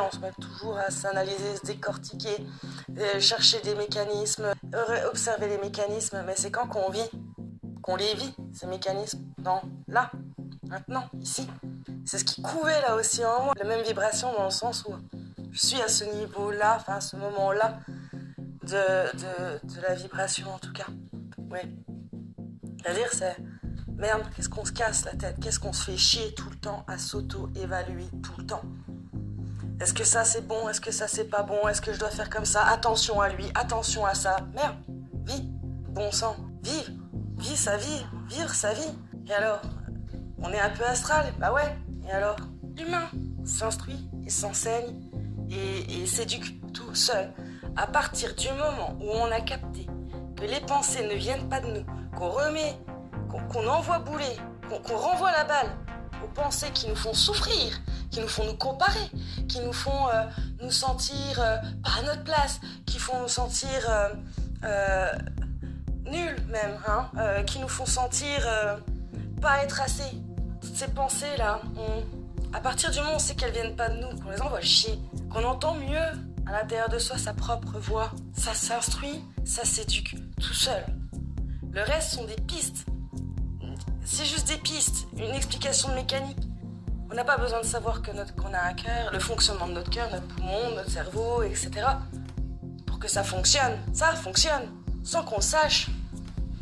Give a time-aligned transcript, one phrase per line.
[0.00, 2.36] on se met toujours à s'analyser, se décortiquer,
[2.98, 4.52] euh, chercher des mécanismes,
[5.08, 7.10] observer les mécanismes, mais c'est quand qu'on vit,
[7.82, 10.10] qu'on les vit, ces mécanismes, dans là,
[10.68, 11.48] maintenant, ici.
[12.04, 14.94] C'est ce qui couvait là aussi en moi, la même vibration dans le sens où
[15.50, 17.78] je suis à ce niveau-là, enfin à ce moment-là
[18.62, 19.16] de,
[19.66, 20.86] de, la vibration en tout cas.
[21.50, 21.68] Ouais.
[22.82, 23.36] C'est-à-dire c'est
[23.96, 26.84] merde, qu'est-ce qu'on se casse la tête, qu'est-ce qu'on se fait chier tout le temps
[26.86, 28.62] à s'auto-évaluer tout le temps?
[29.80, 32.10] Est-ce que ça c'est bon, est-ce que ça c'est pas bon, est-ce que je dois
[32.10, 34.38] faire comme ça, attention à lui, attention à ça.
[34.52, 34.76] Merde,
[35.24, 35.42] vis,
[35.88, 36.90] bon sang, vive,
[37.38, 38.92] vis sa vie, vivre sa vie.
[39.28, 39.60] Et alors,
[40.38, 41.76] on est un peu astral, bah ouais,
[42.08, 42.36] et alors,
[42.76, 43.08] l'humain
[43.44, 45.00] s'instruit et s'enseigne
[45.48, 47.32] et, et s'éduque tout seul.
[47.76, 49.86] À partir du moment où on a capté
[50.36, 52.74] que les pensées ne viennent pas de nous, qu'on remet,
[53.28, 54.36] qu'on envoie bouler,
[54.68, 55.70] qu'on renvoie la balle
[56.24, 59.10] aux pensées qui nous font souffrir, qui nous font nous comparer,
[59.48, 60.24] qui nous font euh,
[60.62, 63.68] nous sentir euh, pas à notre place, qui font nous sentir
[64.64, 65.12] euh,
[66.04, 67.10] nuls même, hein,
[67.44, 68.46] qui nous font sentir
[69.40, 70.10] pas être assez.
[70.60, 71.60] Toutes ces pensées-là,
[72.52, 74.60] à partir du moment où on sait qu'elles viennent pas de nous, qu'on les envoie
[74.60, 74.98] chier,
[75.30, 75.98] qu'on entend mieux
[76.46, 80.84] à l'intérieur de soi sa propre voix, ça s'instruit, ça s'éduque tout seul.
[81.70, 82.86] Le reste sont des pistes.
[84.04, 86.47] C'est juste des pistes, une explication mécanique.
[87.10, 89.90] On n'a pas besoin de savoir que qu'on a un cœur, le fonctionnement de notre
[89.90, 91.70] cœur, notre poumon, notre cerveau, etc.
[92.86, 93.78] Pour que ça fonctionne.
[93.94, 94.68] Ça fonctionne,
[95.02, 95.88] sans qu'on sache.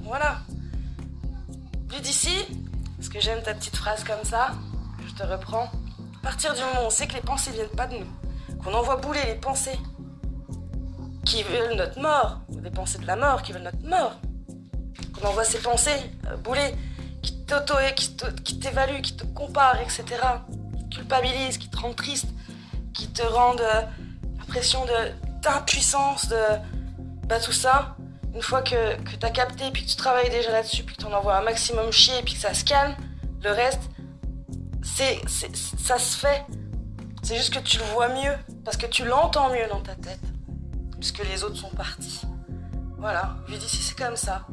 [0.00, 0.40] Voilà.
[1.90, 2.36] Vu d'ici,
[2.98, 4.52] parce que j'aime ta petite phrase comme ça,
[5.06, 5.70] je te reprends.
[6.20, 8.74] À partir du moment où on sait que les pensées viennent pas de nous, qu'on
[8.74, 9.78] envoie bouler les pensées
[11.24, 14.18] qui veulent notre mort, des pensées de la mort qui veulent notre mort,
[15.14, 16.74] qu'on envoie ces pensées euh, bouler
[17.46, 17.74] t'auto
[18.44, 20.04] qui t'évaluent, qui te comparent, etc.,
[20.76, 22.28] qui te culpabilisent, qui te rendent triste,
[22.92, 23.82] qui te rendent euh,
[24.38, 24.86] l'impression
[25.42, 26.42] d'impuissance, de,
[27.26, 27.96] bah, tout ça,
[28.34, 31.02] une fois que, que tu as capté, puis que tu travailles déjà là-dessus, puis que
[31.02, 32.94] tu en envoies un maximum chier, puis que ça se calme,
[33.42, 33.82] le reste,
[34.82, 36.44] c'est, ça se fait.
[37.22, 38.34] C'est juste que tu le vois mieux,
[38.64, 40.20] parce que tu l'entends mieux dans ta tête,
[40.98, 42.22] puisque les autres sont partis.
[42.98, 44.46] Voilà, je lui dis si c'est comme ça.